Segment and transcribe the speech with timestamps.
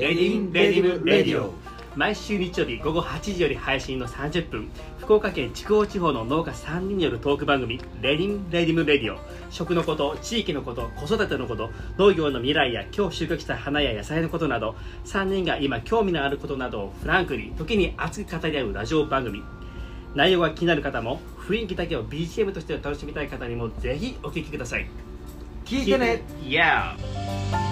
[0.00, 1.52] radin radim radio
[1.94, 11.68] 毎週日曜日午後8時より配信の30分福岡県筑豊地方の農家3人によるトーク番組「radin radim radio」食のこと地域のこと子育てのこと
[11.98, 14.74] 農業の未来や今日収穫した花や野菜のことなど
[15.04, 19.42] 3人が今興味のあることなどをフランクに時に熱く語り合うラジオ番組。
[20.14, 24.88] 内容が気になる方も雰囲気だけを BGM として楽しみたい方にもぜひお聴きください。
[25.66, 26.22] 聞いてね。
[26.42, 27.69] Yeah!